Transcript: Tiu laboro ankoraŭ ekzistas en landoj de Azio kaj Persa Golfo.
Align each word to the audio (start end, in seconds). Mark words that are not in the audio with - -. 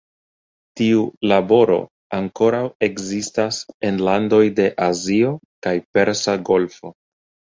Tiu 0.79 1.01
laboro 1.31 1.75
ankoraŭ 2.19 2.61
ekzistas 2.87 3.59
en 3.89 4.01
landoj 4.07 4.41
de 4.61 4.67
Azio 4.87 5.35
kaj 5.67 5.77
Persa 5.99 6.35
Golfo. 6.49 6.95